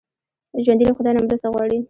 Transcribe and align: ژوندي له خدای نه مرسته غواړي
ژوندي 0.63 0.83
له 0.87 0.93
خدای 0.97 1.13
نه 1.15 1.21
مرسته 1.25 1.47
غواړي 1.53 1.77